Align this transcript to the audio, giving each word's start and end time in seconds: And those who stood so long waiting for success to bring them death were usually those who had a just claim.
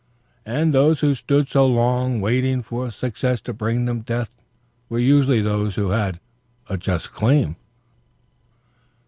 And 0.47 0.73
those 0.73 1.01
who 1.01 1.13
stood 1.13 1.47
so 1.47 1.67
long 1.67 2.21
waiting 2.21 2.63
for 2.63 2.89
success 2.89 3.39
to 3.41 3.53
bring 3.53 3.85
them 3.85 3.99
death 4.01 4.31
were 4.89 4.97
usually 4.97 5.41
those 5.43 5.75
who 5.75 5.91
had 5.91 6.19
a 6.67 6.75
just 6.75 7.11
claim. 7.11 7.55